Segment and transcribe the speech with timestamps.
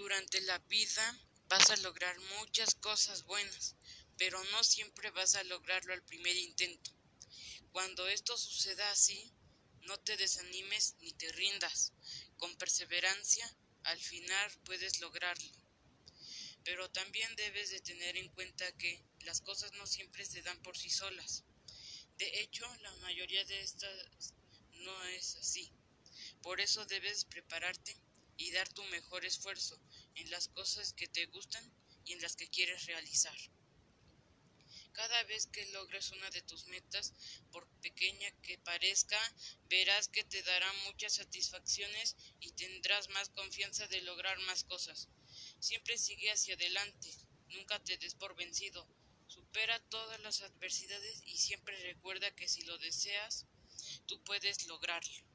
[0.00, 3.76] Durante la vida vas a lograr muchas cosas buenas,
[4.16, 6.90] pero no siempre vas a lograrlo al primer intento.
[7.70, 9.30] Cuando esto suceda así,
[9.82, 11.92] no te desanimes ni te rindas.
[12.38, 13.46] Con perseverancia,
[13.82, 15.52] al final puedes lograrlo.
[16.64, 20.78] Pero también debes de tener en cuenta que las cosas no siempre se dan por
[20.78, 21.44] sí solas.
[22.16, 24.32] De hecho, la mayoría de estas
[24.70, 25.70] no es así.
[26.40, 28.00] Por eso debes prepararte
[28.40, 29.78] y dar tu mejor esfuerzo
[30.14, 31.62] en las cosas que te gustan
[32.06, 33.36] y en las que quieres realizar.
[34.92, 37.12] Cada vez que logres una de tus metas,
[37.52, 39.18] por pequeña que parezca,
[39.68, 45.08] verás que te dará muchas satisfacciones y tendrás más confianza de lograr más cosas.
[45.60, 47.10] Siempre sigue hacia adelante,
[47.48, 48.88] nunca te des por vencido,
[49.26, 53.44] supera todas las adversidades y siempre recuerda que si lo deseas,
[54.06, 55.29] tú puedes lograrlo.